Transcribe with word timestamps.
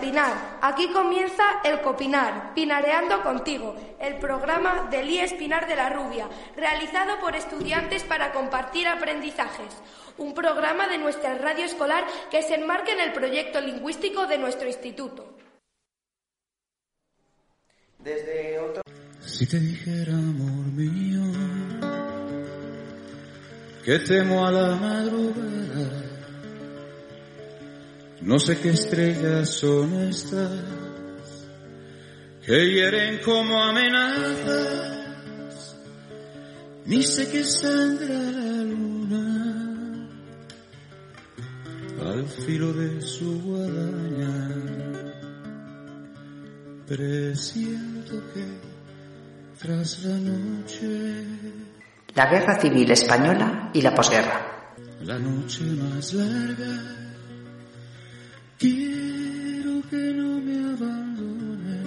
Pinar. 0.00 0.58
Aquí 0.60 0.88
comienza 0.92 1.60
el 1.64 1.80
Copinar, 1.80 2.52
Pinareando 2.54 3.22
contigo, 3.22 3.74
el 3.98 4.18
programa 4.18 4.88
del 4.90 5.08
IES 5.08 5.34
Pinar 5.34 5.66
de 5.66 5.74
la 5.74 5.88
Rubia, 5.88 6.28
realizado 6.54 7.18
por 7.18 7.34
estudiantes 7.34 8.04
para 8.04 8.32
compartir 8.32 8.86
aprendizajes. 8.86 9.74
Un 10.18 10.34
programa 10.34 10.88
de 10.88 10.98
nuestra 10.98 11.34
radio 11.38 11.64
escolar 11.64 12.04
que 12.30 12.42
se 12.42 12.56
enmarca 12.56 12.92
en 12.92 13.00
el 13.00 13.12
proyecto 13.12 13.60
lingüístico 13.60 14.26
de 14.26 14.38
nuestro 14.38 14.68
instituto. 14.68 15.36
Desde 17.98 18.58
otro... 18.58 18.82
Si 19.20 19.46
te 19.46 19.58
dijera, 19.58 20.12
amor 20.12 20.66
mío, 20.76 21.22
que 23.84 23.98
temo 24.00 24.46
a 24.46 24.52
la 24.52 24.76
madrugada, 24.76 26.07
no 28.22 28.38
sé 28.38 28.58
qué 28.58 28.70
estrellas 28.70 29.48
son 29.50 29.94
estas 30.08 30.50
que 32.44 32.70
hieren 32.72 33.20
como 33.24 33.62
amenazas, 33.62 34.96
ni 36.86 37.02
sé 37.02 37.28
qué 37.30 37.44
sangra 37.44 38.18
la 38.18 38.62
luna 38.62 40.08
al 42.00 42.26
filo 42.26 42.72
de 42.72 43.00
su 43.02 43.40
guadaña. 43.42 44.48
Presiento 46.86 48.14
que 48.32 48.44
tras 49.60 50.04
la 50.04 50.16
noche, 50.16 51.24
La 52.14 52.30
Guerra 52.30 52.58
Civil 52.60 52.90
Española 52.92 53.70
y 53.74 53.82
la 53.82 53.94
posguerra. 53.94 54.74
la 55.02 55.18
noche 55.18 55.64
más 55.64 56.14
larga, 56.14 56.97
quiero 58.58 59.82
que 59.88 60.12
no 60.14 60.40
me 60.40 60.56
abandones, 60.74 61.86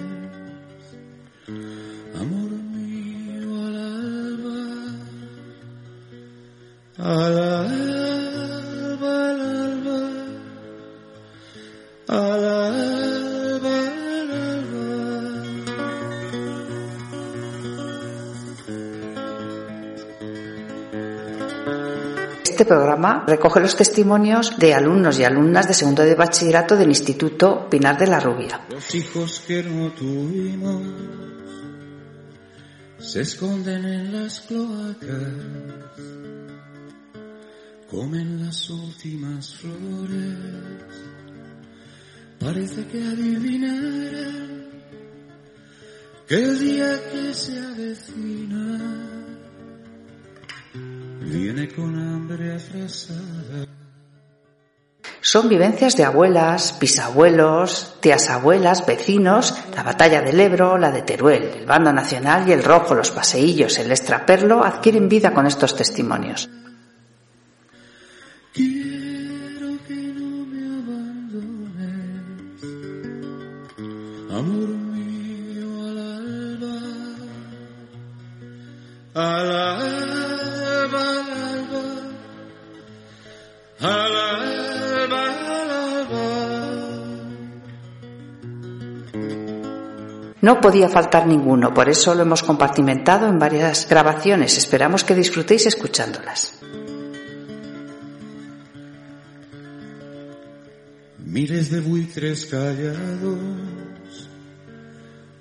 amor 2.18 2.50
mío 2.74 3.50
al 3.66 3.76
alba, 3.76 4.60
al 6.98 7.38
alba, 7.38 7.51
Este 22.62 22.74
programa 22.74 23.24
recoge 23.26 23.58
los 23.58 23.74
testimonios 23.74 24.56
de 24.56 24.72
alumnos 24.72 25.18
y 25.18 25.24
alumnas 25.24 25.66
de 25.66 25.74
segundo 25.74 26.04
de 26.04 26.14
bachillerato 26.14 26.76
del 26.76 26.90
Instituto 26.90 27.68
Pinar 27.68 27.98
de 27.98 28.06
la 28.06 28.20
Rubia. 28.20 28.60
Los 28.70 28.94
hijos 28.94 29.42
que 29.44 29.64
no 29.64 29.90
tuvimos 29.90 30.80
se 33.00 33.22
esconden 33.22 33.84
en 33.84 34.12
las 34.12 34.42
cloacas, 34.42 35.32
comen 37.90 38.46
las 38.46 38.70
últimas 38.70 39.56
flores, 39.56 40.36
parece 42.38 42.86
que 42.86 43.02
adivinarán 43.02 44.68
que 46.28 46.36
el 46.36 46.58
día 46.60 47.10
que 47.10 47.34
se 47.34 47.58
avecina 47.58 48.61
viene 51.32 51.68
con 51.68 51.98
hambre 51.98 52.54
afrasada. 52.54 53.66
Son 55.20 55.48
vivencias 55.48 55.96
de 55.96 56.04
abuelas, 56.04 56.78
bisabuelos, 56.80 57.94
tías 58.00 58.28
abuelas, 58.28 58.84
vecinos, 58.84 59.54
la 59.74 59.82
batalla 59.82 60.20
del 60.20 60.38
Ebro, 60.38 60.76
la 60.78 60.90
de 60.90 61.02
Teruel, 61.02 61.44
el 61.60 61.66
bando 61.66 61.92
nacional 61.92 62.48
y 62.48 62.52
el 62.52 62.62
rojo, 62.62 62.94
los 62.94 63.12
paseillos, 63.12 63.78
el 63.78 63.90
extraperlo 63.90 64.64
adquieren 64.64 65.08
vida 65.08 65.32
con 65.32 65.46
estos 65.46 65.76
testimonios. 65.76 66.50
Quiero 68.52 69.78
que 69.86 69.94
no 69.94 70.44
me 70.44 70.66
abandones, 70.82 72.62
amor 74.30 74.68
mío 74.68 75.88
al 75.88 75.98
alba, 75.98 76.76
al 79.14 79.50
alba, 79.50 80.11
No 90.42 90.60
podía 90.60 90.88
faltar 90.88 91.26
ninguno, 91.26 91.72
por 91.72 91.88
eso 91.88 92.14
lo 92.14 92.22
hemos 92.22 92.42
compartimentado 92.42 93.28
en 93.28 93.38
varias 93.38 93.88
grabaciones. 93.88 94.58
Esperamos 94.58 95.04
que 95.04 95.14
disfrutéis 95.14 95.66
escuchándolas. 95.66 96.58
Miles 101.24 101.70
de 101.70 101.80
buitres 101.80 102.46
callados 102.46 103.38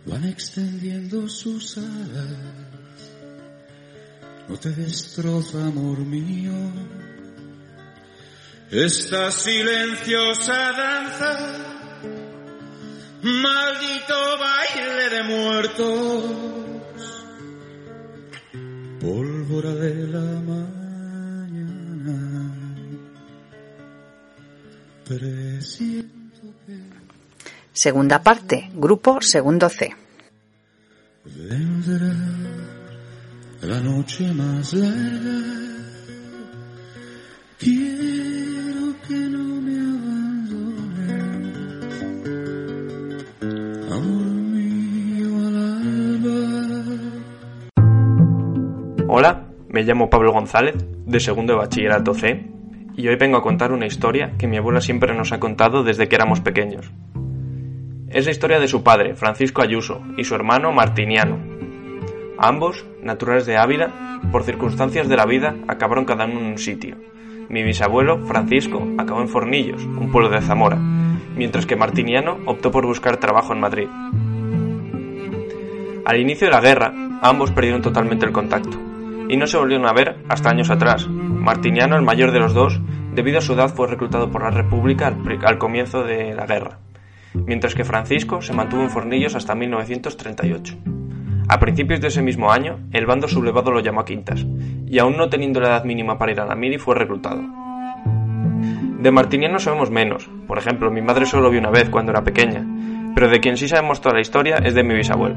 van 0.06 0.24
extendiendo 0.26 1.28
sus 1.28 1.80
alas. 1.80 2.38
No 4.48 4.58
te 4.58 4.70
destroza, 4.70 5.66
amor 5.66 5.98
mío, 6.00 6.54
esta 8.70 9.32
silenciosa 9.32 10.72
danza, 10.74 11.81
maldito 13.24 14.38
baile 14.40 15.10
de 15.10 15.24
muertos, 15.24 16.24
pólvora 19.00 19.74
de 19.76 20.08
la 20.08 20.42
mañana. 20.52 22.18
Presiento 25.06 26.54
que 26.66 26.80
Segunda 27.74 28.22
parte, 28.22 28.70
grupo 28.74 29.22
segundo 29.22 29.70
C. 29.70 29.96
vendrá 31.26 32.14
la 33.62 33.80
noche 33.80 34.32
más 34.34 34.74
larga. 34.74 35.62
Hola, 49.14 49.48
me 49.68 49.84
llamo 49.84 50.10
Pablo 50.10 50.32
González, 50.32 50.74
de 51.06 51.20
segundo 51.20 51.52
de 51.52 51.60
bachillerato 51.60 52.14
C, 52.14 52.46
y 52.96 53.10
hoy 53.10 53.18
vengo 53.18 53.36
a 53.36 53.44
contar 53.44 53.74
una 53.74 53.86
historia 53.86 54.32
que 54.38 54.48
mi 54.48 54.56
abuela 54.56 54.80
siempre 54.80 55.14
nos 55.14 55.34
ha 55.34 55.40
contado 55.42 55.84
desde 55.84 56.08
que 56.08 56.16
éramos 56.16 56.40
pequeños. 56.40 56.94
Es 58.08 58.24
la 58.24 58.32
historia 58.32 58.58
de 58.62 58.70
su 58.70 58.84
padre, 58.84 59.16
Francisco 59.16 59.62
Ayuso, 59.62 60.02
y 60.16 60.24
su 60.24 60.34
hermano 60.34 60.72
Martiniano. 60.72 61.40
Ambos, 62.38 62.86
naturales 63.04 63.46
de 63.46 63.58
Ávila, 63.58 64.22
por 64.32 64.44
circunstancias 64.44 65.10
de 65.10 65.18
la 65.18 65.26
vida, 65.26 65.58
acabaron 65.68 66.06
cada 66.06 66.24
uno 66.24 66.40
en 66.40 66.46
un 66.46 66.58
sitio. 66.58 66.96
Mi 67.50 67.64
bisabuelo, 67.64 68.26
Francisco, 68.28 68.82
acabó 68.98 69.20
en 69.20 69.28
Fornillos, 69.28 69.84
un 69.84 70.10
pueblo 70.10 70.30
de 70.30 70.40
Zamora, 70.40 70.78
mientras 71.36 71.66
que 71.66 71.76
Martiniano 71.76 72.38
optó 72.46 72.72
por 72.72 72.86
buscar 72.86 73.18
trabajo 73.18 73.52
en 73.52 73.60
Madrid. 73.60 73.90
Al 76.06 76.18
inicio 76.18 76.48
de 76.48 76.54
la 76.54 76.62
guerra, 76.62 76.94
ambos 77.22 77.52
perdieron 77.52 77.82
totalmente 77.82 78.26
el 78.26 78.32
contacto, 78.32 78.91
y 79.32 79.38
no 79.38 79.48
se 79.48 79.58
volvieron 79.58 79.88
a 79.88 79.94
ver 79.94 80.18
hasta 80.28 80.50
años 80.50 80.70
atrás. 80.70 81.08
Martiniano, 81.08 81.96
el 81.96 82.02
mayor 82.02 82.34
de 82.34 82.40
los 82.40 82.54
dos, 82.54 82.82
debido 83.16 83.38
a 83.38 83.42
su 83.42 83.54
edad 83.54 83.74
fue 83.74 83.88
reclutado 83.88 84.30
por 84.30 84.44
la 84.44 84.52
República 84.52 85.08
al, 85.08 85.58
comienzo 85.58 86.04
de 86.04 86.36
la 86.36 86.46
guerra, 86.46 86.80
mientras 87.34 87.74
que 87.74 87.86
Francisco 87.86 88.42
se 88.42 88.52
mantuvo 88.52 88.82
en 88.82 88.90
Fornillos 88.90 89.34
hasta 89.36 89.56
1938. 89.56 90.78
A 91.48 91.60
principios 91.60 92.02
de 92.02 92.10
ese 92.10 92.22
mismo 92.22 92.52
año, 92.52 92.80
el 92.92 93.06
bando 93.06 93.30
sublevado 93.30 93.72
lo 93.72 93.80
llamó 93.80 94.02
a 94.02 94.06
Quintas, 94.06 94.46
y 94.86 95.00
aún 95.00 95.16
no 95.16 95.30
teniendo 95.30 95.62
la 95.62 95.70
edad 95.70 95.86
mínima 95.86 96.18
para 96.18 96.34
ir 96.34 96.42
a 96.42 96.46
la 96.46 96.56
mili 96.56 96.78
fue 96.78 96.96
reclutado. 96.96 97.42
De 99.00 99.12
Martiniano 99.12 99.60
sabemos 99.60 99.92
menos, 99.92 100.30
por 100.46 100.58
ejemplo, 100.58 100.92
mi 100.92 101.02
madre 101.02 101.26
solo 101.26 101.44
lo 101.44 101.52
vio 101.52 101.62
una 101.62 101.72
vez 101.72 101.90
cuando 101.90 102.12
era 102.12 102.26
pequeña, 102.26 102.68
pero 103.16 103.30
de 103.30 103.40
quien 103.40 103.56
sí 103.56 103.70
sabemos 103.70 104.02
toda 104.02 104.16
la 104.16 104.22
historia 104.22 104.58
es 104.58 104.74
de 104.74 104.84
mi 104.84 104.94
bisabuelo. 104.94 105.36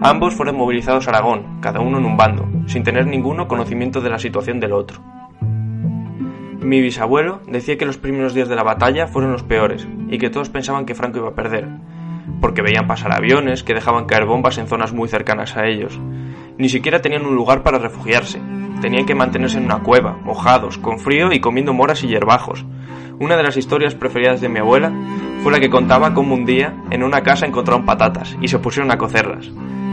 Ambos 0.00 0.36
fueron 0.36 0.56
movilizados 0.56 1.08
a 1.08 1.10
Aragón, 1.10 1.58
cada 1.60 1.80
uno 1.80 1.98
en 1.98 2.04
un 2.04 2.16
bando, 2.16 2.46
sin 2.66 2.84
tener 2.84 3.08
ninguno 3.08 3.48
conocimiento 3.48 4.00
de 4.00 4.10
la 4.10 4.20
situación 4.20 4.60
del 4.60 4.72
otro. 4.72 5.00
Mi 6.60 6.80
bisabuelo 6.80 7.40
decía 7.48 7.76
que 7.76 7.84
los 7.84 7.98
primeros 7.98 8.32
días 8.32 8.48
de 8.48 8.54
la 8.54 8.62
batalla 8.62 9.08
fueron 9.08 9.32
los 9.32 9.42
peores 9.42 9.88
y 10.08 10.18
que 10.18 10.30
todos 10.30 10.50
pensaban 10.50 10.86
que 10.86 10.94
Franco 10.94 11.18
iba 11.18 11.30
a 11.30 11.34
perder, 11.34 11.66
porque 12.40 12.62
veían 12.62 12.86
pasar 12.86 13.12
aviones 13.12 13.64
que 13.64 13.74
dejaban 13.74 14.06
caer 14.06 14.24
bombas 14.24 14.58
en 14.58 14.68
zonas 14.68 14.92
muy 14.92 15.08
cercanas 15.08 15.56
a 15.56 15.66
ellos. 15.66 15.98
Ni 16.58 16.68
siquiera 16.68 17.02
tenían 17.02 17.26
un 17.26 17.34
lugar 17.34 17.64
para 17.64 17.78
refugiarse, 17.78 18.40
tenían 18.80 19.04
que 19.04 19.16
mantenerse 19.16 19.58
en 19.58 19.64
una 19.64 19.80
cueva, 19.80 20.16
mojados, 20.22 20.78
con 20.78 21.00
frío 21.00 21.32
y 21.32 21.40
comiendo 21.40 21.72
moras 21.72 22.04
y 22.04 22.06
hierbajos. 22.06 22.64
Una 23.18 23.36
de 23.36 23.42
las 23.42 23.56
historias 23.56 23.96
preferidas 23.96 24.40
de 24.40 24.48
mi 24.48 24.60
abuela 24.60 24.92
fue 25.42 25.50
la 25.50 25.58
que 25.58 25.70
contaba 25.70 26.14
cómo 26.14 26.34
un 26.34 26.44
día 26.44 26.76
en 26.90 27.02
una 27.02 27.24
casa 27.24 27.46
encontraron 27.46 27.84
patatas 27.84 28.36
y 28.40 28.46
se 28.46 28.60
pusieron 28.60 28.92
a 28.92 28.98
cocerlas. 28.98 29.50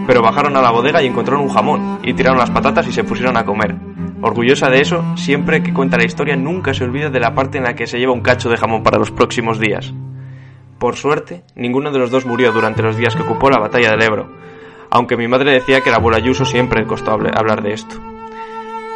Pero 0.08 0.22
bajaron 0.22 0.56
a 0.56 0.62
la 0.62 0.72
bodega 0.72 1.02
y 1.02 1.08
encontraron 1.08 1.44
un 1.44 1.54
jamón 1.54 2.00
y 2.04 2.14
tiraron 2.14 2.40
las 2.40 2.52
patatas 2.52 2.88
y 2.88 2.92
se 2.92 3.04
pusieron 3.04 3.38
a 3.38 3.46
comer. 3.46 3.76
Orgullosa 4.22 4.70
de 4.70 4.82
eso, 4.82 5.04
siempre 5.16 5.62
que 5.62 5.74
cuenta 5.74 5.98
la 5.98 6.06
historia 6.06 6.36
nunca 6.36 6.74
se 6.74 6.84
olvida 6.84 7.10
de 7.10 7.20
la 7.20 7.36
parte 7.36 7.58
en 7.58 7.64
la 7.64 7.76
que 7.76 7.88
se 7.88 8.00
lleva 8.00 8.14
un 8.14 8.22
cacho 8.22 8.50
de 8.50 8.58
jamón 8.58 8.84
para 8.84 8.98
los 8.98 9.12
próximos 9.12 9.60
días. 9.60 9.94
Por 10.80 10.96
suerte, 10.96 11.44
ninguno 11.56 11.92
de 11.92 12.00
los 12.00 12.12
dos 12.12 12.26
murió 12.26 12.52
durante 12.52 12.82
los 12.82 12.98
días 12.98 13.16
que 13.16 13.24
ocupó 13.24 13.50
la 13.50 13.60
batalla 13.60 13.92
del 13.92 14.02
Ebro, 14.02 14.30
aunque 14.90 15.18
mi 15.18 15.28
madre 15.28 15.52
decía 15.52 15.82
que 15.82 15.90
la 15.90 15.98
abuela 15.98 16.18
Ayuso 16.18 16.46
siempre 16.46 16.82
le 16.82 16.88
costó 16.88 17.12
hablar 17.12 17.62
de 17.62 17.74
esto. 17.74 17.96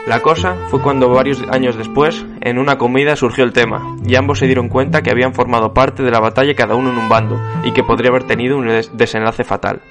La 0.08 0.22
cosa 0.22 0.56
fue 0.70 0.82
cuando 0.82 1.10
varios 1.10 1.44
años 1.52 1.76
después, 1.76 2.26
en 2.42 2.58
una 2.58 2.78
comida 2.78 3.16
surgió 3.16 3.44
el 3.44 3.54
tema, 3.54 3.98
y 4.06 4.16
ambos 4.16 4.40
se 4.40 4.46
dieron 4.46 4.70
cuenta 4.70 5.02
que 5.02 5.12
habían 5.12 5.34
formado 5.34 5.74
parte 5.74 6.02
de 6.02 6.12
la 6.12 6.20
batalla 6.20 6.56
cada 6.56 6.76
uno 6.76 6.90
en 6.92 6.98
un 6.98 7.10
bando, 7.10 7.40
y 7.64 7.72
que 7.74 7.84
podría 7.84 8.10
haber 8.10 8.24
tenido 8.24 8.58
un 8.58 8.68
desenlace 8.94 9.44
fatal. 9.44 9.82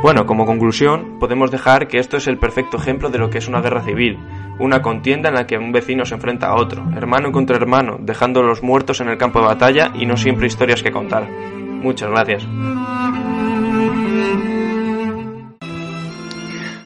Bueno, 0.00 0.26
como 0.26 0.46
conclusión, 0.46 1.18
podemos 1.18 1.50
dejar 1.50 1.88
que 1.88 1.98
esto 1.98 2.18
es 2.18 2.28
el 2.28 2.38
perfecto 2.38 2.76
ejemplo 2.76 3.10
de 3.10 3.18
lo 3.18 3.30
que 3.30 3.38
es 3.38 3.48
una 3.48 3.60
guerra 3.60 3.82
civil, 3.82 4.16
una 4.60 4.80
contienda 4.80 5.28
en 5.28 5.34
la 5.34 5.44
que 5.46 5.58
un 5.58 5.72
vecino 5.72 6.04
se 6.04 6.14
enfrenta 6.14 6.46
a 6.46 6.54
otro, 6.54 6.84
hermano 6.96 7.32
contra 7.32 7.56
hermano, 7.56 7.96
dejando 8.00 8.44
los 8.44 8.62
muertos 8.62 9.00
en 9.00 9.08
el 9.08 9.18
campo 9.18 9.40
de 9.40 9.46
batalla 9.46 9.90
y 9.94 10.06
no 10.06 10.16
siempre 10.16 10.46
historias 10.46 10.84
que 10.84 10.92
contar. 10.92 11.28
Muchas 11.28 12.10
gracias. 12.10 12.46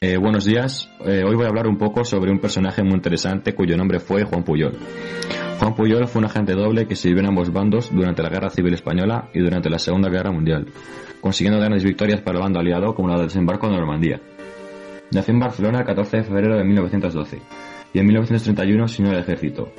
Eh, 0.01 0.17
buenos 0.17 0.45
días. 0.45 0.89
Eh, 1.05 1.23
hoy 1.23 1.35
voy 1.35 1.45
a 1.45 1.49
hablar 1.49 1.67
un 1.67 1.77
poco 1.77 2.03
sobre 2.03 2.31
un 2.31 2.39
personaje 2.39 2.81
muy 2.81 2.95
interesante 2.95 3.53
cuyo 3.53 3.77
nombre 3.77 3.99
fue 3.99 4.23
Juan 4.23 4.43
Puyol. 4.43 4.75
Juan 5.59 5.75
Puyol 5.75 6.07
fue 6.07 6.19
un 6.19 6.25
agente 6.25 6.53
doble 6.53 6.87
que 6.87 6.95
sirvió 6.95 7.19
en 7.19 7.27
ambos 7.27 7.53
bandos 7.53 7.93
durante 7.93 8.23
la 8.23 8.29
Guerra 8.29 8.49
Civil 8.49 8.73
Española 8.73 9.29
y 9.33 9.39
durante 9.39 9.69
la 9.69 9.79
Segunda 9.79 10.09
Guerra 10.09 10.31
Mundial, 10.31 10.65
consiguiendo 11.23 11.57
grandes 11.57 11.85
victorias 11.85 12.19
para 12.19 12.37
el 12.37 12.43
bando 12.43 12.59
aliado 12.59 12.93
como 12.93 13.07
la 13.07 13.15
del 13.15 13.27
desembarco 13.27 13.67
de 13.67 13.77
Normandía. 13.77 14.19
Nació 15.11 15.33
en 15.33 15.39
Barcelona 15.39 15.79
el 15.79 15.85
14 15.85 16.17
de 16.17 16.23
febrero 16.23 16.57
de 16.57 16.65
1912 16.65 17.39
y 17.93 17.99
en 17.99 18.05
1931 18.05 18.87
se 18.89 19.01
unió 19.01 19.13
al 19.13 19.21
ejército, 19.21 19.71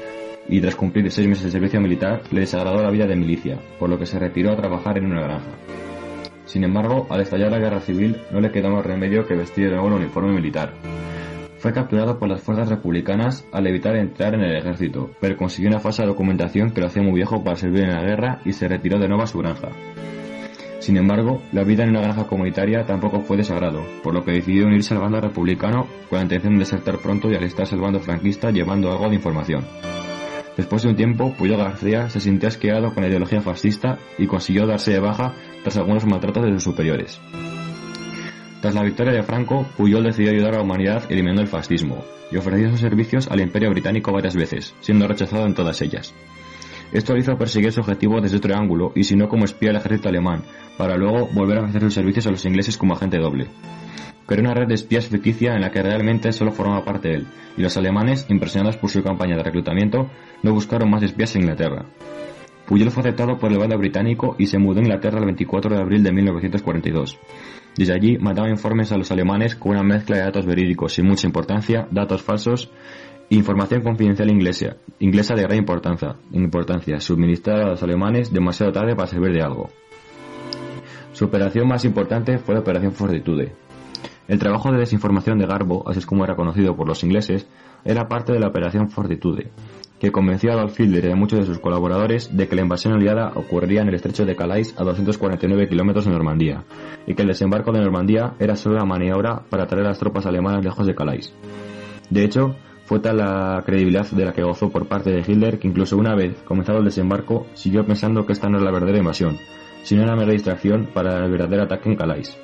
y 0.49 0.61
tras 0.62 0.75
cumplir 0.75 1.11
seis 1.11 1.29
meses 1.29 1.44
de 1.44 1.50
servicio 1.50 1.82
militar 1.82 2.23
le 2.31 2.41
desagradó 2.41 2.82
la 2.82 2.91
vida 2.91 3.06
de 3.06 3.17
milicia, 3.17 3.58
por 3.79 3.91
lo 3.91 3.99
que 3.99 4.06
se 4.06 4.19
retiró 4.19 4.52
a 4.52 4.56
trabajar 4.56 4.96
en 4.96 5.05
una 5.05 5.20
granja. 5.20 5.50
Sin 6.46 6.64
embargo, 6.64 7.06
al 7.11 7.20
estallar 7.20 7.50
la 7.50 7.58
guerra 7.58 7.81
civil, 7.81 8.17
no 8.31 8.40
le 8.40 8.50
quedó 8.50 8.70
más 8.70 8.87
remedio 8.87 9.26
que 9.26 9.35
vestir 9.35 9.67
de 9.67 9.73
nuevo 9.73 9.88
el 9.88 10.02
uniforme 10.02 10.32
militar. 10.32 10.73
Fue 11.58 11.75
capturado 11.75 12.19
por 12.19 12.29
las 12.29 12.40
fuerzas 12.40 12.70
republicanas 12.70 13.47
al 13.52 13.67
evitar 13.67 13.97
entrar 13.97 14.35
en 14.35 14.40
el 14.40 14.56
ejército, 14.56 15.11
pero 15.20 15.37
consiguió 15.37 15.69
una 15.69 15.81
falsa 15.81 16.06
documentación 16.06 16.70
que 16.70 16.81
lo 16.81 16.87
hacía 16.87 17.02
muy 17.02 17.12
viejo 17.12 17.44
para 17.44 17.56
servir 17.56 17.82
en 17.82 17.93
la 17.93 18.02
guerra 18.02 18.40
y 18.47 18.52
se 18.55 18.67
retiró 18.67 18.99
de 18.99 19.08
nuevo 19.08 19.25
a 19.25 19.26
su 19.26 19.38
granja. 19.38 19.69
Sin 20.85 20.99
embargo, 20.99 21.41
la 21.51 21.65
vida 21.65 21.83
en 21.83 21.89
una 21.89 22.03
granja 22.03 22.27
comunitaria 22.27 22.85
tampoco 22.85 23.23
fue 23.23 23.39
de 23.39 23.43
sagrado, 23.43 23.83
por 24.03 24.13
lo 24.13 24.23
que 24.23 24.33
decidió 24.33 24.67
unirse 24.67 24.93
al 24.93 25.01
bando 25.01 25.19
republicano 25.19 25.87
con 26.11 26.19
la 26.19 26.25
intención 26.25 26.53
de 26.53 26.59
desertar 26.59 26.99
pronto 26.99 27.31
y 27.31 27.35
alistarse 27.35 27.75
al 27.75 27.81
bando 27.81 28.01
franquista 28.01 28.51
llevando 28.51 28.93
algo 28.93 29.09
de 29.09 29.15
información. 29.15 29.65
Después 30.59 30.83
de 30.83 30.91
un 30.91 30.97
tiempo, 30.97 31.33
Puyol 31.39 31.57
García 31.57 32.11
se 32.11 32.21
sintió 32.21 32.51
asqueado 32.51 32.93
con 32.93 33.03
la 33.03 33.09
ideología 33.09 33.41
fascista 33.41 33.99
y 34.19 34.27
consiguió 34.27 34.67
darse 34.67 34.93
de 34.93 35.01
baja 35.01 35.33
tras 35.63 35.79
algunos 35.79 36.05
maltratos 36.05 36.45
de 36.45 36.53
sus 36.53 36.65
superiores. 36.65 37.19
Tras 38.61 38.75
la 38.75 38.83
victoria 38.83 39.15
de 39.15 39.23
Franco, 39.23 39.67
Puyol 39.79 40.05
decidió 40.05 40.33
ayudar 40.33 40.53
a 40.53 40.57
la 40.59 40.65
humanidad 40.65 41.05
eliminando 41.09 41.41
el 41.41 41.49
fascismo 41.49 42.05
y 42.31 42.37
ofreció 42.37 42.69
sus 42.69 42.81
servicios 42.81 43.29
al 43.29 43.41
Imperio 43.41 43.71
Británico 43.71 44.13
varias 44.13 44.37
veces, 44.37 44.75
siendo 44.81 45.09
rechazado 45.09 45.47
en 45.47 45.55
todas 45.55 45.81
ellas. 45.81 46.13
Esto 46.93 47.17
hizo 47.17 47.37
perseguir 47.37 47.73
su 47.73 47.81
objetivo 47.81 48.21
desde 48.21 48.37
otro 48.37 48.57
ángulo 48.57 48.93
y 48.95 49.05
si 49.05 49.17
no 49.17 49.29
como 49.29 49.45
espía 49.45 49.71
del 49.71 49.79
ejército 49.79 50.09
alemán, 50.09 50.43
para 50.77 50.97
luego 50.97 51.29
volver 51.33 51.59
a 51.59 51.61
ofrecer 51.63 51.83
sus 51.83 51.95
servicios 51.95 52.27
a 52.27 52.31
los 52.31 52.45
ingleses 52.45 52.77
como 52.77 52.95
agente 52.95 53.19
doble. 53.19 53.49
Creó 54.27 54.41
una 54.41 54.55
red 54.55 54.69
de 54.69 54.75
espías 54.75 55.09
ficticia 55.09 55.55
en 55.55 55.61
la 55.61 55.71
que 55.71 55.83
realmente 55.83 56.33
solo 56.33 56.53
formaba 56.53 56.85
parte 56.85 57.15
él, 57.15 57.27
y 57.57 57.63
los 57.63 57.77
alemanes, 57.77 58.27
impresionados 58.31 58.77
por 58.77 58.91
su 58.91 59.03
campaña 59.03 59.37
de 59.37 59.43
reclutamiento, 59.43 60.09
no 60.43 60.53
buscaron 60.53 60.91
más 60.91 61.03
espías 61.03 61.35
en 61.37 61.43
Inglaterra. 61.43 61.85
Puyol 62.67 62.91
fue 62.91 63.03
aceptado 63.03 63.39
por 63.39 63.53
el 63.53 63.59
bando 63.59 63.77
británico 63.77 64.37
y 64.39 64.47
se 64.47 64.59
mudó 64.59 64.81
a 64.81 64.83
Inglaterra 64.83 65.19
el 65.19 65.27
24 65.27 65.75
de 65.75 65.83
abril 65.83 66.03
de 66.03 66.13
1942. 66.13 67.19
Desde 67.77 67.93
allí 67.93 68.17
mandaba 68.19 68.49
informes 68.49 68.93
a 68.93 68.97
los 68.97 69.11
alemanes 69.11 69.57
con 69.57 69.73
una 69.73 69.83
mezcla 69.83 70.17
de 70.17 70.23
datos 70.23 70.47
verídicos 70.47 70.95
sin 70.95 71.07
mucha 71.07 71.27
importancia, 71.27 71.87
datos 71.91 72.23
falsos 72.23 72.71
información 73.37 73.83
confidencial 73.83 74.31
inglesa, 74.31 74.77
inglesa 75.01 75.35
de 75.35 75.43
gran 75.43 75.59
importancia, 75.59 76.17
importancia, 76.33 77.01
suministrada 77.01 77.65
a 77.65 77.71
los 77.71 77.83
alemanes 77.83 78.33
demasiado 78.33 78.73
tarde 78.73 78.95
para 78.95 79.09
servir 79.09 79.33
de 79.33 79.43
algo. 79.43 79.71
Su 81.13 81.27
operación 81.27 81.69
más 81.69 81.85
importante 81.85 82.39
fue 82.39 82.55
la 82.55 82.61
Operación 82.61 82.93
Fortitude. 82.93 83.53
El 84.27 84.39
trabajo 84.39 84.73
de 84.73 84.79
desinformación 84.79 85.39
de 85.39 85.47
Garbo, 85.47 85.89
así 85.89 85.99
es 85.99 86.07
como 86.07 86.25
era 86.25 86.35
conocido 86.35 86.77
por 86.77 86.89
los 86.89 87.03
ingleses, 87.05 87.47
era 87.85 88.09
parte 88.09 88.33
de 88.33 88.41
la 88.41 88.49
Operación 88.49 88.89
Fortitude, 88.89 89.51
que 89.99 90.11
convenció 90.11 90.51
a 90.51 90.55
Adolf 90.55 90.79
Hitler 90.79 91.05
y 91.05 91.13
a 91.13 91.17
muchos 91.17 91.41
de 91.41 91.47
sus 91.47 91.59
colaboradores 91.59 92.37
de 92.37 92.49
que 92.49 92.57
la 92.57 92.63
invasión 92.63 92.95
aliada 92.95 93.33
ocurriría 93.35 93.83
en 93.83 93.89
el 93.89 93.95
estrecho 93.95 94.25
de 94.25 94.35
Calais 94.35 94.75
a 94.79 94.85
249 94.85 95.69
kilómetros 95.69 96.05
de 96.05 96.13
Normandía, 96.13 96.65
y 97.07 97.15
que 97.15 97.23
el 97.23 97.29
desembarco 97.29 97.73
de 97.73 97.81
Normandía 97.81 98.35
era 98.39 98.57
solo 98.57 98.77
una 98.77 98.85
maniobra 98.85 99.43
para 99.50 99.67
traer 99.67 99.87
a 99.87 99.91
las 99.91 99.99
tropas 99.99 100.26
alemanas 100.26 100.64
lejos 100.64 100.87
de 100.87 100.95
Calais. 100.95 101.35
De 102.11 102.25
hecho, 102.25 102.57
fue 102.85 103.00
tal 103.00 103.17
la 103.19 103.62
credibilidad 103.64 104.07
de 104.11 104.25
la 104.25 104.33
que 104.33 104.43
gozó 104.43 104.71
por 104.71 104.87
parte 104.87 105.11
de 105.11 105.21
Hitler 105.21 105.59
que 105.59 105.69
incluso 105.69 105.97
una 105.97 106.14
vez 106.14 106.37
comenzado 106.45 106.79
el 106.79 106.85
desembarco 106.85 107.47
siguió 107.55 107.85
pensando 107.87 108.26
que 108.26 108.33
esta 108.33 108.49
no 108.49 108.59
es 108.59 108.64
la 108.64 108.71
verdadera 108.71 108.99
invasión, 108.99 109.38
sino 109.83 110.03
una 110.03 110.17
mera 110.17 110.33
distracción 110.33 110.88
para 110.93 111.25
el 111.25 111.31
verdadero 111.31 111.62
ataque 111.62 111.88
en 111.88 111.97
Calais. 111.97 112.37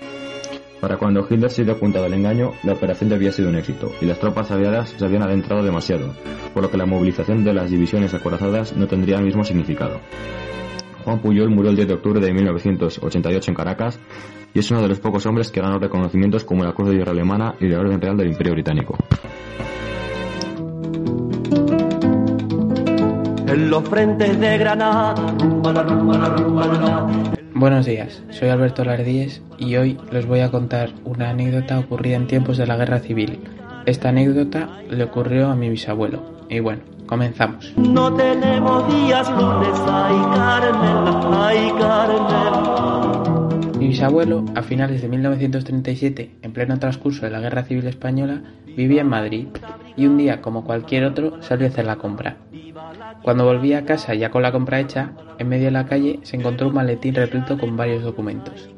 Para 0.81 0.97
cuando 0.97 1.27
Hitler 1.29 1.51
se 1.51 1.65
dio 1.65 1.79
cuenta 1.79 2.01
del 2.01 2.15
engaño, 2.15 2.53
la 2.63 2.73
operación 2.73 3.13
había 3.13 3.33
sido 3.33 3.51
un 3.51 3.57
éxito, 3.57 3.93
y 4.01 4.07
las 4.07 4.19
tropas 4.19 4.51
aliadas 4.51 4.89
se 4.97 5.05
habían 5.05 5.23
adentrado 5.23 5.63
demasiado, 5.63 6.15
por 6.55 6.63
lo 6.63 6.71
que 6.71 6.79
la 6.79 6.87
movilización 6.87 7.45
de 7.45 7.53
las 7.53 7.71
divisiones 7.71 8.15
acorazadas 8.15 8.75
no 8.75 8.87
tendría 8.87 9.19
el 9.19 9.25
mismo 9.25 9.45
significado. 9.45 10.01
Juan 11.05 11.21
Puyol 11.21 11.51
murió 11.51 11.71
el 11.71 11.77
10 11.77 11.89
de 11.89 11.95
octubre 11.95 12.21
de 12.21 12.33
1988 12.33 13.51
en 13.51 13.55
Caracas 13.55 14.01
y 14.55 14.59
es 14.59 14.71
uno 14.71 14.83
de 14.83 14.89
los 14.89 15.01
pocos 15.01 15.25
hombres 15.27 15.51
que 15.51 15.61
ganó 15.61 15.79
reconocimientos 15.79 16.45
como 16.45 16.65
la 16.65 16.73
Cruz 16.73 16.91
de 16.91 16.97
Hierro 16.97 17.13
Alemana 17.13 17.55
y 17.61 17.69
la 17.69 17.81
Orden 17.81 18.01
Real 18.01 18.17
del 18.17 18.29
Imperio 18.29 18.53
Británico. 18.53 18.97
En 23.51 23.69
los 23.69 23.83
frentes 23.89 24.39
de 24.39 24.59
Granada, 24.59 25.13
Buenos 27.53 27.85
días, 27.85 28.23
soy 28.31 28.49
Alberto 28.49 28.85
Lardíez 28.85 29.43
y 29.59 29.75
hoy 29.75 29.99
les 30.13 30.25
voy 30.25 30.39
a 30.39 30.53
contar 30.53 30.91
una 31.05 31.31
anécdota 31.31 31.81
ocurrida 31.81 32.15
en 32.15 32.29
tiempos 32.29 32.59
de 32.59 32.69
la 32.69 32.77
Guerra 32.77 33.01
Civil. 33.01 33.41
Esta 33.87 34.11
anécdota 34.11 34.69
le 34.89 35.03
ocurrió 35.03 35.49
a 35.49 35.57
mi 35.57 35.69
bisabuelo. 35.69 36.23
Y 36.49 36.61
bueno, 36.61 36.83
comenzamos. 37.07 37.75
No 37.77 38.15
tenemos 38.15 38.87
días 38.95 39.29
lunes, 39.31 39.81
ay 39.89 40.15
ay. 41.33 41.73
Mi 43.81 43.89
bisabuelo, 43.89 44.45
a 44.55 44.63
finales 44.63 45.03
de 45.03 45.09
1937, 45.09 46.37
en 46.43 46.53
pleno 46.53 46.79
transcurso 46.79 47.25
de 47.25 47.33
la 47.33 47.41
Guerra 47.41 47.65
Civil 47.65 47.89
Española, 47.89 48.43
vivía 48.81 49.03
en 49.03 49.09
Madrid 49.09 49.49
y 49.97 50.07
un 50.07 50.17
día, 50.17 50.41
como 50.41 50.65
cualquier 50.65 51.05
otro, 51.05 51.43
salió 51.43 51.67
a 51.67 51.71
hacer 51.71 51.85
la 51.85 51.97
compra. 51.97 52.37
Cuando 53.23 53.45
volvía 53.45 53.79
a 53.79 53.85
casa 53.85 54.15
ya 54.15 54.31
con 54.31 54.43
la 54.43 54.53
compra 54.53 54.81
hecha, 54.81 55.13
en 55.39 55.49
medio 55.49 55.67
de 55.67 55.73
la 55.73 55.85
calle 55.85 56.21
se 56.23 56.37
encontró 56.37 56.69
un 56.69 56.75
maletín 56.75 57.15
repleto 57.15 57.59
con 57.59 57.77
varios 57.77 58.03
documentos. 58.03 58.71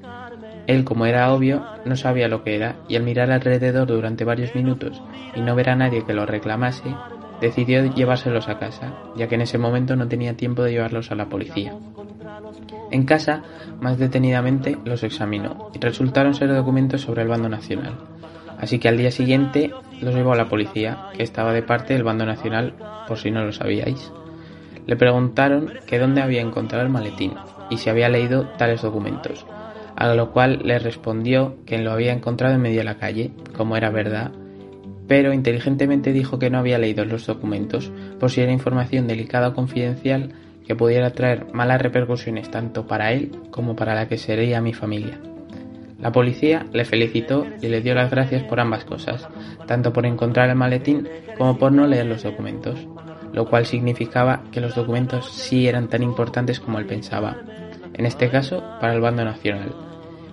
Él, 0.66 0.84
como 0.84 1.06
era 1.06 1.32
obvio, 1.32 1.64
no 1.84 1.94
sabía 1.94 2.26
lo 2.26 2.42
que 2.42 2.56
era 2.56 2.76
y 2.88 2.96
al 2.96 3.04
mirar 3.04 3.30
alrededor 3.30 3.86
durante 3.86 4.24
varios 4.24 4.54
minutos 4.54 5.00
y 5.36 5.40
no 5.40 5.54
ver 5.54 5.70
a 5.70 5.76
nadie 5.76 6.04
que 6.04 6.14
lo 6.14 6.26
reclamase, 6.26 6.94
decidió 7.40 7.84
llevárselos 7.94 8.48
a 8.48 8.58
casa, 8.58 8.94
ya 9.16 9.28
que 9.28 9.36
en 9.36 9.42
ese 9.42 9.58
momento 9.58 9.94
no 9.94 10.08
tenía 10.08 10.36
tiempo 10.36 10.62
de 10.62 10.72
llevarlos 10.72 11.10
a 11.10 11.14
la 11.14 11.28
policía. 11.28 11.74
En 12.90 13.04
casa, 13.04 13.42
más 13.80 13.98
detenidamente, 13.98 14.78
los 14.84 15.02
examinó 15.02 15.70
y 15.72 15.78
resultaron 15.78 16.34
ser 16.34 16.52
documentos 16.52 17.00
sobre 17.00 17.22
el 17.22 17.28
bando 17.28 17.48
nacional. 17.48 17.94
Así 18.62 18.78
que 18.78 18.88
al 18.88 18.96
día 18.96 19.10
siguiente 19.10 19.72
los 20.00 20.14
llevó 20.14 20.34
a 20.34 20.36
la 20.36 20.48
policía, 20.48 21.08
que 21.16 21.24
estaba 21.24 21.52
de 21.52 21.64
parte 21.64 21.94
del 21.94 22.04
bando 22.04 22.24
nacional, 22.24 22.74
por 23.08 23.18
si 23.18 23.32
no 23.32 23.44
lo 23.44 23.52
sabíais. 23.52 24.12
Le 24.86 24.94
preguntaron 24.94 25.72
que 25.84 25.98
dónde 25.98 26.22
había 26.22 26.42
encontrado 26.42 26.84
el 26.84 26.92
maletín 26.92 27.34
y 27.70 27.78
si 27.78 27.90
había 27.90 28.08
leído 28.08 28.50
tales 28.58 28.82
documentos, 28.82 29.46
a 29.96 30.14
lo 30.14 30.30
cual 30.30 30.60
le 30.62 30.78
respondió 30.78 31.56
que 31.66 31.78
lo 31.78 31.90
había 31.90 32.12
encontrado 32.12 32.54
en 32.54 32.62
medio 32.62 32.78
de 32.78 32.84
la 32.84 32.98
calle, 32.98 33.32
como 33.56 33.76
era 33.76 33.90
verdad, 33.90 34.30
pero 35.08 35.32
inteligentemente 35.32 36.12
dijo 36.12 36.38
que 36.38 36.48
no 36.48 36.58
había 36.58 36.78
leído 36.78 37.04
los 37.04 37.26
documentos 37.26 37.90
por 38.20 38.30
si 38.30 38.42
era 38.42 38.52
información 38.52 39.08
delicada 39.08 39.48
o 39.48 39.54
confidencial 39.54 40.34
que 40.64 40.76
pudiera 40.76 41.10
traer 41.10 41.52
malas 41.52 41.82
repercusiones 41.82 42.48
tanto 42.48 42.86
para 42.86 43.10
él 43.10 43.32
como 43.50 43.74
para 43.74 43.96
la 43.96 44.06
que 44.06 44.18
sería 44.18 44.60
mi 44.60 44.72
familia. 44.72 45.18
La 46.02 46.10
policía 46.10 46.66
le 46.72 46.84
felicitó 46.84 47.46
y 47.62 47.68
le 47.68 47.80
dio 47.80 47.94
las 47.94 48.10
gracias 48.10 48.42
por 48.42 48.58
ambas 48.58 48.84
cosas, 48.84 49.28
tanto 49.66 49.92
por 49.92 50.04
encontrar 50.04 50.50
el 50.50 50.56
maletín 50.56 51.08
como 51.38 51.56
por 51.58 51.70
no 51.70 51.86
leer 51.86 52.06
los 52.06 52.24
documentos, 52.24 52.88
lo 53.32 53.48
cual 53.48 53.66
significaba 53.66 54.42
que 54.50 54.60
los 54.60 54.74
documentos 54.74 55.30
sí 55.30 55.68
eran 55.68 55.86
tan 55.86 56.02
importantes 56.02 56.58
como 56.58 56.80
él 56.80 56.86
pensaba, 56.86 57.36
en 57.94 58.04
este 58.04 58.28
caso 58.30 58.64
para 58.80 58.94
el 58.94 59.00
bando 59.00 59.24
nacional. 59.24 59.72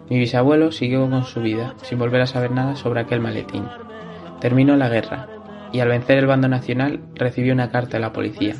Mi 0.09 0.17
bisabuelo 0.17 0.71
siguió 0.71 1.07
con 1.07 1.23
su 1.23 1.39
vida, 1.39 1.75
sin 1.83 1.99
volver 1.99 2.21
a 2.21 2.27
saber 2.27 2.49
nada 2.49 2.75
sobre 2.75 3.01
aquel 3.01 3.19
maletín. 3.19 3.65
Terminó 4.41 4.75
la 4.75 4.89
guerra, 4.89 5.27
y 5.71 5.79
al 5.79 5.89
vencer 5.89 6.17
el 6.17 6.27
bando 6.27 6.47
nacional 6.47 6.99
recibió 7.15 7.53
una 7.53 7.71
carta 7.71 7.97
de 7.97 8.01
la 8.01 8.13
policía. 8.13 8.55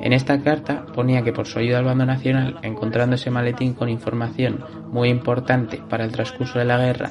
En 0.00 0.12
esta 0.12 0.40
carta 0.42 0.86
ponía 0.94 1.22
que 1.22 1.32
por 1.32 1.46
su 1.46 1.58
ayuda 1.58 1.78
al 1.78 1.84
bando 1.84 2.06
nacional, 2.06 2.58
encontrando 2.62 3.16
ese 3.16 3.30
maletín 3.30 3.74
con 3.74 3.88
información 3.88 4.64
muy 4.90 5.08
importante 5.08 5.80
para 5.88 6.04
el 6.04 6.12
transcurso 6.12 6.58
de 6.58 6.64
la 6.64 6.78
guerra 6.78 7.10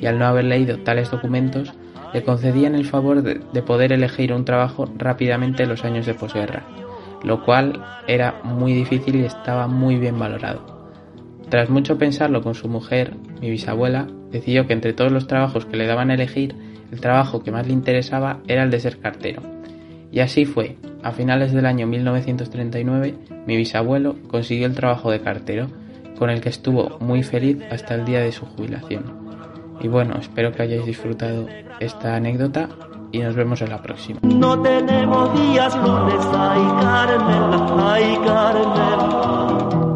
y 0.00 0.06
al 0.06 0.18
no 0.18 0.26
haber 0.26 0.44
leído 0.44 0.78
tales 0.78 1.10
documentos, 1.10 1.72
le 2.12 2.22
concedían 2.22 2.74
el 2.74 2.84
favor 2.84 3.22
de, 3.22 3.40
de 3.52 3.62
poder 3.62 3.92
elegir 3.92 4.32
un 4.32 4.44
trabajo 4.44 4.88
rápidamente 4.96 5.64
en 5.64 5.68
los 5.68 5.84
años 5.84 6.06
de 6.06 6.14
posguerra, 6.14 6.64
lo 7.22 7.44
cual 7.44 7.84
era 8.06 8.40
muy 8.44 8.72
difícil 8.72 9.16
y 9.16 9.24
estaba 9.24 9.66
muy 9.66 9.96
bien 9.96 10.18
valorado. 10.18 10.74
Tras 11.48 11.70
mucho 11.70 11.98
pensarlo 11.98 12.42
con 12.42 12.54
su 12.54 12.68
mujer, 12.68 13.14
mi 13.40 13.50
bisabuela 13.50 14.06
decidió 14.30 14.66
que 14.66 14.72
entre 14.72 14.92
todos 14.92 15.12
los 15.12 15.26
trabajos 15.26 15.66
que 15.66 15.76
le 15.76 15.86
daban 15.86 16.10
elegir, 16.10 16.54
el 16.92 17.00
trabajo 17.00 17.42
que 17.42 17.50
más 17.50 17.66
le 17.66 17.72
interesaba 17.72 18.38
era 18.46 18.62
el 18.62 18.70
de 18.70 18.80
ser 18.80 18.98
cartero. 18.98 19.42
Y 20.12 20.20
así 20.20 20.44
fue. 20.44 20.76
A 21.02 21.12
finales 21.12 21.52
del 21.52 21.66
año 21.66 21.86
1939, 21.86 23.14
mi 23.46 23.56
bisabuelo 23.56 24.16
consiguió 24.28 24.66
el 24.66 24.74
trabajo 24.74 25.10
de 25.10 25.20
cartero, 25.20 25.66
con 26.18 26.30
el 26.30 26.40
que 26.40 26.48
estuvo 26.48 26.98
muy 27.00 27.22
feliz 27.22 27.58
hasta 27.70 27.94
el 27.94 28.04
día 28.04 28.20
de 28.20 28.32
su 28.32 28.46
jubilación. 28.46 29.24
Y 29.80 29.88
bueno, 29.88 30.14
espero 30.18 30.52
que 30.52 30.62
hayáis 30.62 30.86
disfrutado 30.86 31.46
esta 31.80 32.14
anécdota 32.14 32.68
y 33.12 33.18
nos 33.18 33.34
vemos 33.34 33.60
en 33.62 33.70
la 33.70 33.82
próxima. 33.82 34.20
No 34.22 34.60
tenemos 34.62 35.32
días 35.40 35.74
lunes, 35.76 36.26
ay 36.32 36.62
Carmela, 36.80 37.92
ay 37.92 38.18
Carmela. 38.24 39.94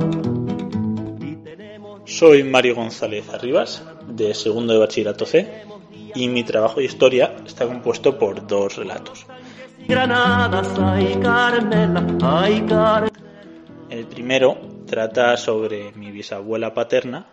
Y 1.20 1.36
tenemos 1.36 2.00
Soy 2.04 2.44
Mario 2.44 2.74
González 2.74 3.28
Arribas, 3.30 3.82
de 4.08 4.34
segundo 4.34 4.72
de 4.72 4.78
bachillerato 4.78 5.26
C, 5.26 5.64
y 6.18 6.26
mi 6.26 6.42
trabajo 6.42 6.80
de 6.80 6.86
historia 6.86 7.36
está 7.46 7.64
compuesto 7.64 8.18
por 8.18 8.44
dos 8.44 8.74
relatos. 8.74 9.24
El 13.88 14.04
primero 14.06 14.58
trata 14.84 15.36
sobre 15.36 15.92
mi 15.92 16.10
bisabuela 16.10 16.74
paterna, 16.74 17.28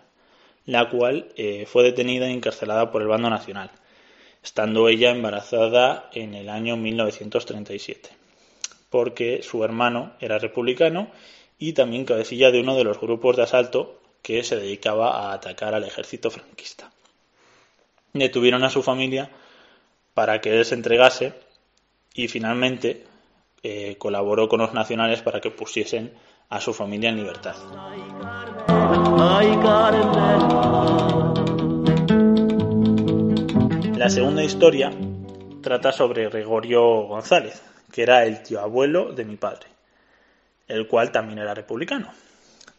la 0.68 0.88
cual 0.92 1.30
eh, 1.36 1.66
fue 1.66 1.82
detenida 1.82 2.30
y 2.30 2.34
encarcelada 2.34 2.92
por 2.92 3.02
el 3.02 3.08
bando 3.08 3.28
nacional, 3.28 3.72
estando 4.44 4.88
ella 4.88 5.10
embarazada 5.10 6.12
en 6.14 6.36
el 6.36 6.48
año 6.48 6.78
1937, 6.78 8.10
porque 8.92 9.42
su 9.42 9.64
hermano 9.64 10.14
era 10.20 10.38
republicano 10.38 11.10
y 11.58 11.74
también 11.74 12.06
cabecilla 12.06 12.52
de 12.52 12.60
uno 12.60 12.76
de 12.76 12.84
los 12.84 13.02
grupos 13.02 13.36
de 13.36 13.44
asalto 13.44 14.00
que 14.22 14.44
se 14.44 14.58
dedicaba 14.58 15.10
a 15.10 15.34
atacar 15.34 15.74
al 15.74 15.86
ejército 15.86 16.30
franquista. 16.30 16.92
Detuvieron 18.16 18.64
a 18.64 18.70
su 18.70 18.82
familia 18.82 19.30
para 20.14 20.40
que 20.40 20.58
él 20.58 20.64
se 20.64 20.74
entregase 20.74 21.34
y 22.14 22.30
finalmente 22.30 23.04
eh, 23.62 23.98
colaboró 23.98 24.48
con 24.48 24.62
los 24.62 24.74
nacionales 24.74 25.22
para 25.22 25.42
que 25.42 25.52
pusiesen 25.52 26.14
a 26.48 26.62
su 26.62 26.74
familia 26.74 27.10
en 27.10 27.18
libertad. 27.18 27.56
La 33.98 34.10
segunda 34.10 34.44
historia 34.46 34.94
trata 35.62 35.92
sobre 35.92 36.30
Gregorio 36.30 37.08
González, 37.08 37.62
que 37.92 38.04
era 38.04 38.24
el 38.24 38.44
tío 38.44 38.62
abuelo 38.62 39.12
de 39.12 39.26
mi 39.26 39.36
padre, 39.36 39.68
el 40.70 40.88
cual 40.88 41.12
también 41.12 41.40
era 41.40 41.54
republicano. 41.54 42.14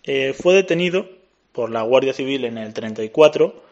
Eh, 0.03 0.33
fue 0.33 0.55
detenido 0.55 1.07
por 1.53 1.71
la 1.71 1.83
Guardia 1.83 2.15
Civil 2.15 2.47
en 2.47 2.57
el 2.57 2.73
34 2.73 3.66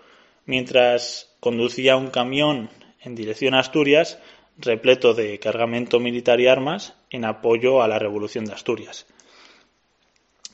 mientras 0.46 1.34
conducía 1.40 1.96
un 1.96 2.08
camión 2.08 2.70
en 3.00 3.14
dirección 3.14 3.54
a 3.54 3.60
Asturias 3.60 4.18
repleto 4.56 5.14
de 5.14 5.38
cargamento 5.38 5.98
militar 5.98 6.40
y 6.40 6.46
armas 6.46 6.94
en 7.10 7.24
apoyo 7.24 7.82
a 7.82 7.88
la 7.88 7.98
Revolución 7.98 8.44
de 8.44 8.52
Asturias. 8.52 9.06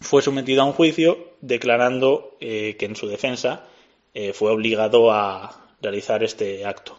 Fue 0.01 0.23
sometido 0.23 0.63
a 0.63 0.65
un 0.65 0.73
juicio 0.73 1.35
declarando 1.41 2.37
eh, 2.41 2.77
que 2.79 2.87
en 2.87 2.97
su 2.97 3.07
defensa 3.07 3.67
eh, 4.15 4.33
fue 4.33 4.51
obligado 4.51 5.13
a 5.13 5.69
realizar 5.83 6.25
este 6.25 6.65
acto 6.65 6.99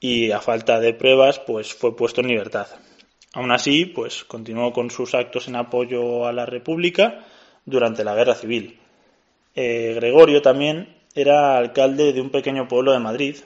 y 0.00 0.30
a 0.30 0.40
falta 0.40 0.80
de 0.80 0.94
pruebas 0.94 1.38
pues 1.40 1.74
fue 1.74 1.94
puesto 1.94 2.22
en 2.22 2.28
libertad. 2.28 2.68
Aún 3.32 3.52
así, 3.52 3.84
pues 3.84 4.24
continuó 4.24 4.72
con 4.72 4.90
sus 4.90 5.14
actos 5.14 5.46
en 5.46 5.56
apoyo 5.56 6.26
a 6.26 6.32
la 6.32 6.46
República 6.46 7.26
durante 7.64 8.02
la 8.02 8.14
Guerra 8.14 8.34
Civil. 8.34 8.80
Eh, 9.54 9.92
Gregorio 9.94 10.42
también 10.42 10.99
era 11.20 11.56
alcalde 11.56 12.12
de 12.12 12.20
un 12.20 12.30
pequeño 12.30 12.68
pueblo 12.68 12.92
de 12.92 12.98
Madrid 12.98 13.36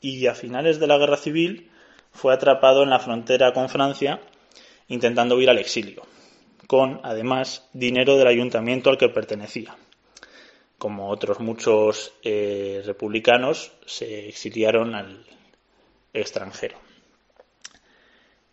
y 0.00 0.26
a 0.26 0.34
finales 0.34 0.80
de 0.80 0.86
la 0.86 0.98
Guerra 0.98 1.16
Civil 1.16 1.70
fue 2.12 2.32
atrapado 2.32 2.82
en 2.82 2.90
la 2.90 2.98
frontera 2.98 3.52
con 3.52 3.68
Francia 3.68 4.20
intentando 4.88 5.36
huir 5.36 5.48
al 5.48 5.58
exilio, 5.58 6.02
con 6.66 7.00
además 7.04 7.68
dinero 7.72 8.16
del 8.16 8.26
ayuntamiento 8.26 8.90
al 8.90 8.98
que 8.98 9.08
pertenecía. 9.08 9.76
Como 10.78 11.10
otros 11.10 11.40
muchos 11.40 12.12
eh, 12.22 12.82
republicanos, 12.84 13.72
se 13.86 14.28
exiliaron 14.28 14.94
al 14.94 15.24
extranjero. 16.12 16.78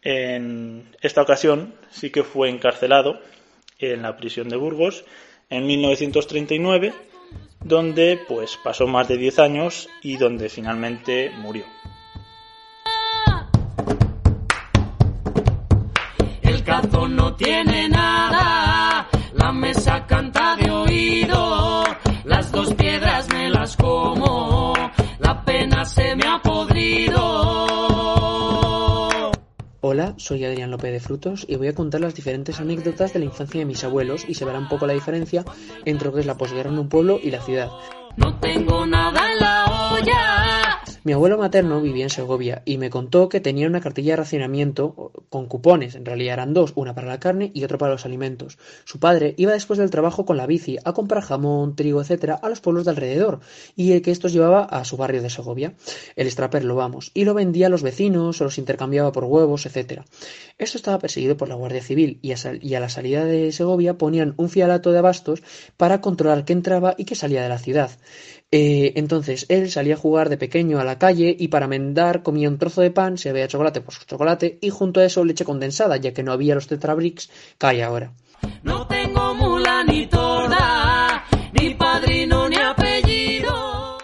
En 0.01 0.95
esta 1.01 1.21
ocasión 1.21 1.73
sí 1.89 2.11
que 2.11 2.23
fue 2.23 2.49
encarcelado 2.49 3.19
en 3.79 4.03
la 4.03 4.15
prisión 4.17 4.49
de 4.49 4.57
Burgos 4.57 5.05
en 5.49 5.65
1939, 5.65 6.93
donde 7.63 8.19
pues 8.27 8.57
pasó 8.63 8.87
más 8.87 9.07
de 9.07 9.17
10 9.17 9.39
años 9.39 9.89
y 10.01 10.17
donde 10.17 10.49
finalmente 10.49 11.31
murió. 11.37 11.65
El 16.41 16.63
cazo 16.63 17.07
no 17.07 17.35
tiene 17.35 17.89
nada, 17.89 19.07
la 19.33 19.51
mesa 19.51 20.05
canta 20.05 20.55
de 20.55 20.69
oído, 20.69 21.83
las 22.25 22.51
dos 22.51 22.73
piedras 22.73 23.27
me 23.29 23.49
las 23.49 23.75
como, 23.75 24.73
la 25.19 25.43
pena 25.43 25.85
se 25.85 26.15
me 26.15 26.27
ha 26.27 26.41
podrido. 26.41 27.26
Hola, 29.97 30.13
soy 30.17 30.45
Adrián 30.45 30.69
López 30.69 30.91
de 30.91 30.99
Frutos 30.99 31.43
y 31.49 31.55
voy 31.55 31.69
a 31.69 31.73
contar 31.73 32.01
las 32.01 32.13
diferentes 32.13 32.59
anécdotas 32.59 33.13
de 33.13 33.19
la 33.19 33.25
infancia 33.25 33.59
de 33.59 33.65
mis 33.65 33.83
abuelos 33.83 34.25
y 34.27 34.35
se 34.35 34.45
verá 34.45 34.59
un 34.59 34.69
poco 34.69 34.85
la 34.85 34.93
diferencia 34.93 35.43
entre 35.85 36.09
lo 36.09 36.13
que 36.13 36.19
es 36.19 36.27
la 36.27 36.37
posguerra 36.37 36.69
en 36.69 36.77
un 36.77 36.87
pueblo 36.87 37.19
y 37.19 37.31
la 37.31 37.41
ciudad. 37.41 37.71
No 38.15 38.39
tengo 38.39 38.85
nada 38.85 39.31
en 39.33 39.39
la 39.39 39.65
olla. 39.91 40.46
Mi 41.07 41.13
abuelo 41.13 41.37
materno 41.37 41.79
vivía 41.79 42.03
en 42.03 42.09
Segovia 42.09 42.63
y 42.65 42.77
me 42.77 42.89
contó 42.89 43.29
que 43.29 43.39
tenía 43.39 43.65
una 43.65 43.79
cartilla 43.79 44.11
de 44.11 44.17
racionamiento 44.17 45.13
con 45.29 45.47
cupones, 45.47 45.95
en 45.95 46.03
realidad 46.03 46.33
eran 46.33 46.53
dos, 46.53 46.73
una 46.75 46.95
para 46.95 47.07
la 47.07 47.17
carne 47.17 47.49
y 47.53 47.63
otra 47.63 47.77
para 47.77 47.93
los 47.93 48.05
alimentos. 48.05 48.57
Su 48.83 48.99
padre 48.99 49.33
iba 49.37 49.53
después 49.53 49.79
del 49.79 49.89
trabajo 49.89 50.25
con 50.25 50.35
la 50.35 50.45
bici 50.45 50.75
a 50.83 50.91
comprar 50.91 51.23
jamón, 51.23 51.77
trigo, 51.77 52.01
etcétera, 52.01 52.35
a 52.35 52.49
los 52.49 52.59
pueblos 52.59 52.83
de 52.83 52.91
alrededor 52.91 53.39
y 53.73 53.93
el 53.93 54.01
que 54.01 54.11
estos 54.11 54.33
llevaba 54.33 54.65
a 54.65 54.83
su 54.83 54.97
barrio 54.97 55.21
de 55.21 55.29
Segovia, 55.29 55.75
el 56.17 56.27
extraperlo 56.27 56.75
vamos, 56.75 57.11
y 57.13 57.23
lo 57.23 57.33
vendía 57.33 57.67
a 57.67 57.69
los 57.69 57.83
vecinos 57.83 58.41
o 58.41 58.43
los 58.43 58.57
intercambiaba 58.57 59.13
por 59.13 59.23
huevos, 59.23 59.65
etcétera. 59.65 60.03
Esto 60.57 60.77
estaba 60.77 60.99
perseguido 60.99 61.37
por 61.37 61.47
la 61.47 61.55
Guardia 61.55 61.81
Civil 61.81 62.19
y 62.21 62.33
a, 62.33 62.37
y 62.59 62.75
a 62.75 62.81
la 62.81 62.89
salida 62.89 63.23
de 63.23 63.53
Segovia 63.53 63.97
ponían 63.97 64.33
un 64.35 64.49
fialato 64.49 64.91
de 64.91 64.97
abastos 64.97 65.41
para 65.77 66.01
controlar 66.01 66.43
qué 66.43 66.51
entraba 66.51 66.95
y 66.97 67.05
qué 67.05 67.15
salía 67.15 67.43
de 67.43 67.49
la 67.49 67.59
ciudad. 67.59 67.91
Eh, 68.51 68.93
entonces 68.95 69.45
él 69.49 69.69
salía 69.69 69.95
a 69.95 69.97
jugar 69.97 70.29
de 70.29 70.37
pequeño 70.37 70.79
a 70.79 70.85
la 70.85 70.97
calle 70.97 71.35
y 71.37 71.49
para 71.49 71.67
mendar 71.67 72.23
comía 72.23 72.47
un 72.47 72.57
trozo 72.57 72.81
de 72.81 72.91
pan, 72.91 73.17
si 73.17 73.27
había 73.27 73.47
chocolate, 73.47 73.81
pues 73.81 73.99
chocolate, 74.05 74.57
y 74.61 74.69
junto 74.69 75.01
a 75.01 75.05
eso 75.05 75.25
leche 75.25 75.43
condensada, 75.43 75.97
ya 75.97 76.13
que 76.13 76.23
no 76.23 76.31
había 76.31 76.55
los 76.55 76.67
tetrabricks 76.67 77.29
que 77.57 77.67
hay 77.67 77.81
ahora. 77.81 78.13
No 78.63 78.87
tengo 78.87 79.33
mula 79.35 79.83
ni 79.83 80.07
torda, 80.07 81.25
ni 81.59 81.73
padrino 81.73 82.47
ni 82.47 82.55
apellido. 82.55 83.97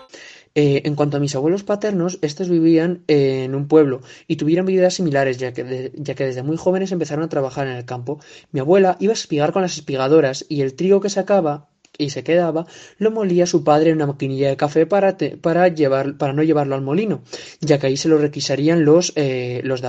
Eh, 0.55 0.81
en 0.85 0.95
cuanto 0.95 1.17
a 1.17 1.19
mis 1.19 1.35
abuelos 1.35 1.63
paternos, 1.63 2.19
estos 2.21 2.49
vivían 2.49 3.03
en 3.07 3.55
un 3.55 3.67
pueblo 3.67 4.01
y 4.27 4.35
tuvieron 4.35 4.65
vidas 4.65 4.93
similares, 4.95 5.37
ya 5.37 5.51
que, 5.53 5.63
de- 5.63 5.91
ya 5.95 6.13
que 6.15 6.25
desde 6.25 6.43
muy 6.43 6.57
jóvenes 6.57 6.91
empezaron 6.91 7.23
a 7.23 7.29
trabajar 7.29 7.65
en 7.67 7.73
el 7.77 7.85
campo. 7.85 8.19
Mi 8.51 8.59
abuela 8.59 8.97
iba 8.99 9.11
a 9.11 9.15
espigar 9.15 9.51
con 9.53 9.61
las 9.63 9.77
espigadoras 9.77 10.45
y 10.49 10.61
el 10.61 10.75
trigo 10.75 10.99
que 10.99 11.09
sacaba 11.09 11.69
y 11.97 12.09
se 12.09 12.23
quedaba, 12.23 12.65
lo 12.97 13.11
molía 13.11 13.45
su 13.45 13.63
padre 13.63 13.91
en 13.91 13.97
una 13.97 14.07
maquinilla 14.07 14.49
de 14.49 14.57
café 14.57 14.85
para, 14.85 15.15
para, 15.41 15.67
llevar, 15.67 16.17
para 16.17 16.33
no 16.33 16.43
llevarlo 16.43 16.75
al 16.75 16.81
molino, 16.81 17.23
ya 17.61 17.77
que 17.77 17.87
ahí 17.87 17.97
se 17.97 18.09
lo 18.09 18.17
requisarían 18.17 18.83
los, 18.85 19.13
eh, 19.15 19.61
los. 19.63 19.83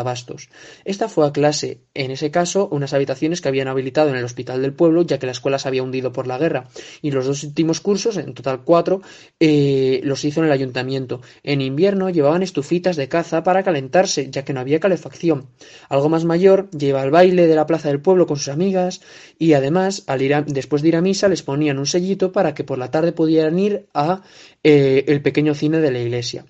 Esta 0.85 1.09
fue 1.09 1.27
a 1.27 1.33
clase, 1.33 1.81
en 1.95 2.11
ese 2.11 2.31
caso, 2.31 2.69
unas 2.71 2.93
habitaciones 2.93 3.41
que 3.41 3.49
habían 3.49 3.69
habilitado 3.69 4.11
en 4.11 4.17
el 4.17 4.25
hospital 4.25 4.61
del 4.61 4.75
pueblo, 4.75 5.03
ya 5.03 5.19
que 5.19 5.27
la 5.27 5.33
escuela 5.33 5.59
se 5.59 5.69
había 5.69 5.83
hundido 5.83 6.13
por 6.13 6.27
la 6.27 6.39
guerra, 6.39 6.69
y 7.01 7.11
los 7.11 7.27
dos 7.27 7.43
últimos 7.45 7.81
cursos, 7.81 8.17
en 8.17 8.35
total 8.35 8.65
cuatro, 8.65 9.01
eh, 9.41 10.01
los 10.05 10.25
hizo 10.25 10.41
en 10.41 10.47
el 10.47 10.53
ayuntamiento. 10.53 11.21
En 11.43 11.61
invierno 11.61 12.11
llevaban 12.11 12.43
estufitas 12.43 12.97
de 12.97 13.09
caza 13.09 13.43
para 13.43 13.63
calentarse, 13.63 14.31
ya 14.31 14.45
que 14.45 14.53
no 14.53 14.61
había 14.61 14.81
calefacción. 14.81 15.47
Algo 15.89 16.09
más 16.09 16.25
mayor, 16.25 16.69
lleva 16.71 17.03
al 17.03 17.11
baile 17.11 17.47
de 17.47 17.55
la 17.55 17.67
plaza 17.67 17.89
del 17.89 18.01
pueblo 18.01 18.27
con 18.27 18.37
sus 18.37 18.49
amigas, 18.49 19.01
y 19.39 19.55
además, 19.55 20.05
al 20.07 20.23
ir 20.23 20.35
después 20.47 20.83
de 20.83 20.89
ir 20.89 20.97
a 20.97 21.01
misa, 21.01 21.29
les 21.29 21.43
ponían 21.43 21.79
un 21.79 21.87
sellito 21.95 22.33
para 22.33 22.55
que 22.55 22.65
por 22.65 22.79
la 22.79 22.91
tarde 22.91 23.13
pudieran 23.13 23.59
ir 23.59 23.87
a 23.95 24.23
eh, 24.63 25.05
el 25.07 25.23
pequeño 25.23 25.55
cine 25.55 25.79
de 25.81 25.93
la 25.93 26.01
iglesia. 26.01 26.45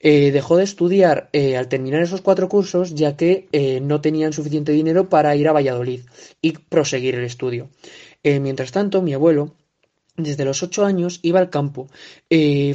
Eh, 0.00 0.30
dejó 0.30 0.56
de 0.56 0.64
estudiar 0.64 1.28
eh, 1.32 1.56
al 1.56 1.68
terminar 1.68 2.02
esos 2.02 2.20
cuatro 2.20 2.48
cursos 2.48 2.94
ya 2.94 3.16
que 3.16 3.48
no 3.82 4.00
tenían 4.00 4.32
suficiente 4.32 4.72
dinero 4.72 5.08
para 5.08 5.34
ir 5.34 5.48
a 5.48 5.52
Valladolid 5.52 6.00
y 6.40 6.52
proseguir 6.52 7.14
el 7.16 7.24
estudio. 7.24 7.68
mientras 8.22 8.72
tanto, 8.72 9.02
mi 9.02 9.12
abuelo, 9.12 9.54
desde 10.16 10.44
los 10.44 10.62
ocho 10.62 10.84
años 10.84 11.20
iba 11.22 11.40
al 11.40 11.50
campo. 11.50 11.88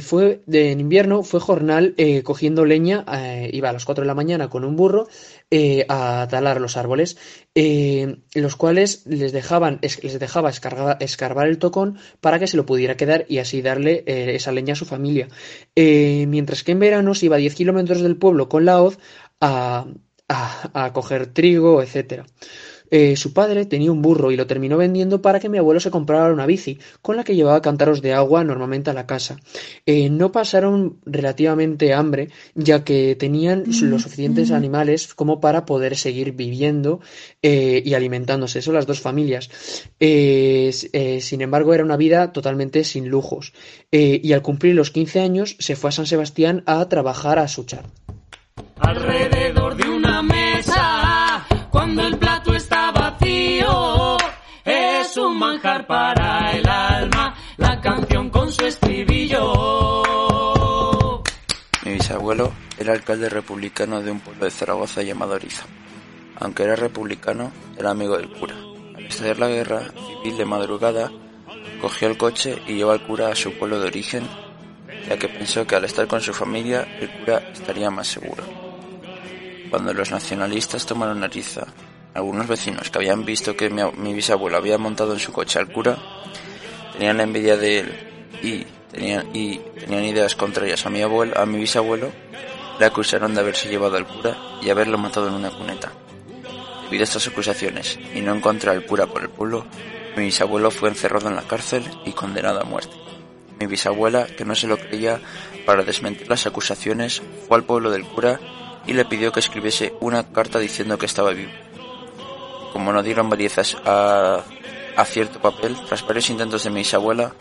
fue 0.00 0.42
de, 0.46 0.72
en 0.72 0.80
invierno 0.80 1.22
fue 1.22 1.40
jornal 1.40 1.94
cogiendo 2.24 2.64
leña. 2.64 3.04
iba 3.52 3.70
a 3.70 3.72
las 3.72 3.84
cuatro 3.84 4.02
de 4.02 4.08
la 4.08 4.14
mañana 4.14 4.48
con 4.50 4.64
un 4.64 4.76
burro 4.76 5.08
a 5.88 6.26
talar 6.30 6.60
los 6.60 6.76
árboles 6.76 7.16
eh, 7.54 8.18
los 8.34 8.54
cuales 8.54 9.04
les 9.06 9.32
dejaban 9.32 9.80
les 9.82 10.18
dejaba 10.20 10.50
escarbar 10.50 11.48
el 11.48 11.58
tocón 11.58 11.98
para 12.20 12.38
que 12.38 12.46
se 12.46 12.56
lo 12.56 12.64
pudiera 12.64 12.96
quedar 12.96 13.26
y 13.28 13.38
así 13.38 13.60
darle 13.60 14.04
eh, 14.06 14.36
esa 14.36 14.52
leña 14.52 14.74
a 14.74 14.76
su 14.76 14.84
familia. 14.84 15.28
Eh, 15.74 16.26
mientras 16.28 16.62
que 16.62 16.72
en 16.72 16.78
verano 16.78 17.14
se 17.14 17.26
iba 17.26 17.36
a 17.36 17.40
10 17.40 17.54
kilómetros 17.56 18.02
del 18.02 18.16
pueblo 18.16 18.48
con 18.48 18.64
la 18.64 18.80
hoz 18.82 18.98
a, 19.40 19.86
a, 20.28 20.84
a 20.84 20.92
coger 20.92 21.26
trigo, 21.32 21.82
etcétera. 21.82 22.24
Eh, 22.90 23.16
su 23.16 23.32
padre 23.32 23.66
tenía 23.66 23.92
un 23.92 24.02
burro 24.02 24.30
y 24.30 24.36
lo 24.36 24.46
terminó 24.46 24.76
vendiendo 24.76 25.22
para 25.22 25.40
que 25.40 25.48
mi 25.48 25.58
abuelo 25.58 25.80
se 25.80 25.90
comprara 25.90 26.32
una 26.32 26.46
bici, 26.46 26.78
con 27.02 27.16
la 27.16 27.24
que 27.24 27.36
llevaba 27.36 27.62
cántaros 27.62 28.02
de 28.02 28.12
agua 28.12 28.44
normalmente 28.44 28.90
a 28.90 28.94
la 28.94 29.06
casa. 29.06 29.36
Eh, 29.86 30.10
no 30.10 30.32
pasaron 30.32 30.98
relativamente 31.04 31.94
hambre, 31.94 32.30
ya 32.54 32.84
que 32.84 33.16
tenían 33.16 33.64
los 33.82 34.02
suficientes 34.02 34.50
animales 34.50 35.14
como 35.14 35.40
para 35.40 35.64
poder 35.64 35.96
seguir 35.96 36.32
viviendo 36.32 37.00
eh, 37.42 37.82
y 37.84 37.94
alimentándose. 37.94 38.62
Son 38.62 38.74
las 38.74 38.86
dos 38.86 39.00
familias. 39.00 39.50
sin 40.00 41.40
embargo, 41.40 41.74
era 41.74 41.84
una 41.84 41.96
vida 41.96 42.32
totalmente 42.32 42.84
sin 42.84 43.08
lujos. 43.08 43.52
y 43.90 44.32
al 44.32 44.42
cumplir 44.42 44.74
los 44.74 44.90
15 44.90 45.20
años, 45.20 45.56
se 45.58 45.76
fue 45.76 45.88
a 45.88 45.92
San 45.92 46.06
Sebastián 46.06 46.62
a 46.66 46.88
trabajar 46.88 47.38
a 47.38 47.48
Suchar. 47.48 47.84
Alrededor 48.78 49.76
de 49.76 49.88
una 49.88 50.22
mesa, 50.22 51.46
cuando 51.70 52.06
el 52.06 52.16
plato 52.18 52.29
para 55.82 56.52
el 56.52 56.68
alma, 56.68 57.34
la 57.56 57.80
canción 57.80 58.30
con 58.30 58.52
su 58.52 58.64
estribillo. 58.64 60.02
Mi 61.84 61.92
bisabuelo 61.92 62.52
era 62.78 62.92
alcalde 62.92 63.28
republicano 63.28 64.02
de 64.02 64.10
un 64.10 64.20
pueblo 64.20 64.44
de 64.44 64.50
Zaragoza 64.50 65.02
llamado 65.02 65.34
Ariza. 65.34 65.64
Aunque 66.36 66.62
era 66.64 66.76
republicano, 66.76 67.52
era 67.78 67.90
amigo 67.90 68.16
del 68.16 68.30
cura. 68.30 68.54
Al 68.96 69.04
estallar 69.06 69.38
la 69.38 69.48
guerra 69.48 69.82
civil 69.90 70.38
de 70.38 70.44
madrugada, 70.44 71.10
cogió 71.80 72.08
el 72.08 72.16
coche 72.16 72.62
y 72.66 72.74
llevó 72.74 72.92
al 72.92 73.02
cura 73.06 73.28
a 73.28 73.34
su 73.34 73.52
pueblo 73.52 73.80
de 73.80 73.88
origen, 73.88 74.26
ya 75.08 75.18
que 75.18 75.28
pensó 75.28 75.66
que 75.66 75.76
al 75.76 75.84
estar 75.84 76.06
con 76.06 76.20
su 76.20 76.32
familia, 76.32 76.86
el 77.00 77.10
cura 77.10 77.38
estaría 77.52 77.90
más 77.90 78.08
seguro. 78.08 78.44
Cuando 79.70 79.94
los 79.94 80.10
nacionalistas 80.10 80.84
tomaron 80.84 81.22
Ariza, 81.22 81.66
algunos 82.14 82.46
vecinos 82.46 82.90
que 82.90 82.98
habían 82.98 83.24
visto 83.24 83.56
que 83.56 83.70
mi, 83.70 84.12
bisabuelo 84.12 84.56
había 84.56 84.78
montado 84.78 85.12
en 85.12 85.18
su 85.18 85.32
coche 85.32 85.58
al 85.58 85.68
cura, 85.68 85.96
tenían 86.92 87.20
envidia 87.20 87.56
de 87.56 87.80
él 87.80 87.92
y 88.42 88.66
tenían, 88.92 89.34
y 89.34 89.58
tenían 89.58 90.04
ideas 90.04 90.34
contrarias 90.34 90.84
a 90.86 90.90
mi 90.90 91.02
abuelo, 91.02 91.38
a 91.38 91.46
mi 91.46 91.58
bisabuelo, 91.58 92.10
le 92.78 92.86
acusaron 92.86 93.34
de 93.34 93.40
haberse 93.40 93.68
llevado 93.68 93.96
al 93.96 94.06
cura 94.06 94.36
y 94.62 94.70
haberlo 94.70 94.98
matado 94.98 95.28
en 95.28 95.34
una 95.34 95.50
cuneta. 95.50 95.92
Debido 96.84 97.02
a 97.02 97.04
estas 97.04 97.28
acusaciones 97.28 97.98
y 98.14 98.20
no 98.20 98.34
encontrar 98.34 98.74
al 98.74 98.86
cura 98.86 99.06
por 99.06 99.22
el 99.22 99.28
pueblo, 99.28 99.66
mi 100.16 100.24
bisabuelo 100.24 100.70
fue 100.70 100.88
encerrado 100.88 101.28
en 101.28 101.36
la 101.36 101.42
cárcel 101.42 101.84
y 102.04 102.12
condenado 102.12 102.60
a 102.60 102.64
muerte. 102.64 102.96
Mi 103.60 103.66
bisabuela, 103.66 104.26
que 104.26 104.44
no 104.44 104.54
se 104.54 104.66
lo 104.66 104.78
creía, 104.78 105.20
para 105.66 105.84
desmentir 105.84 106.28
las 106.28 106.46
acusaciones, 106.46 107.22
fue 107.46 107.58
al 107.58 107.64
pueblo 107.64 107.90
del 107.90 108.04
cura 108.04 108.40
y 108.86 108.94
le 108.94 109.04
pidió 109.04 109.30
que 109.30 109.40
escribiese 109.40 109.94
una 110.00 110.32
carta 110.32 110.58
diciendo 110.58 110.98
que 110.98 111.06
estaba 111.06 111.30
vivo. 111.30 111.52
Como 112.72 112.92
no 112.92 113.02
dieron 113.02 113.28
validez 113.28 113.76
a, 113.84 114.42
a 114.96 115.04
cierto 115.04 115.40
papel, 115.40 115.76
tras 115.86 116.06
varios 116.06 116.30
intentos 116.30 116.64
de 116.64 116.70
mi 116.70 116.80
bisabuela, 116.80 117.32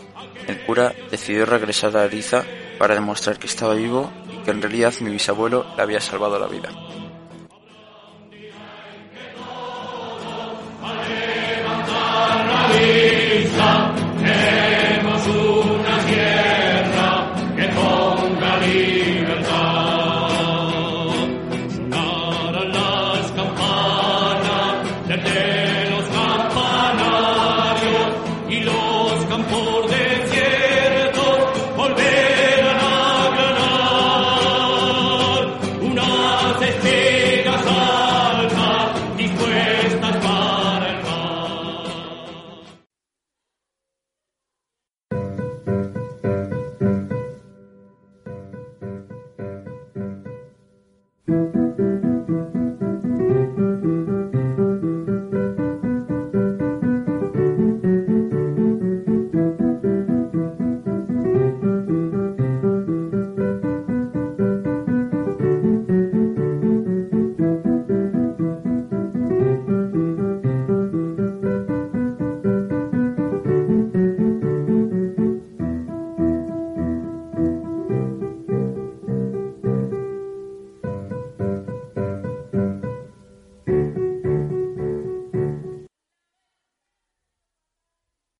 el 0.47 0.65
cura 0.65 0.93
decidió 1.11 1.45
regresar 1.45 1.95
a 1.95 2.03
Ariza 2.03 2.43
para 2.77 2.95
demostrar 2.95 3.37
que 3.37 3.47
estaba 3.47 3.73
vivo 3.73 4.11
y 4.31 4.37
que 4.43 4.51
en 4.51 4.61
realidad 4.61 4.93
mi 5.01 5.11
bisabuelo 5.11 5.65
le 5.75 5.83
había 5.83 5.99
salvado 5.99 6.39
la 6.39 6.47
vida. 6.47 6.69